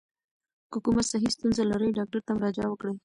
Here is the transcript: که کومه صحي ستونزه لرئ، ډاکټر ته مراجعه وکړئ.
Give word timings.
که 0.71 0.77
کومه 0.85 1.03
صحي 1.11 1.29
ستونزه 1.35 1.63
لرئ، 1.69 1.89
ډاکټر 1.97 2.19
ته 2.25 2.31
مراجعه 2.37 2.67
وکړئ. 2.69 2.95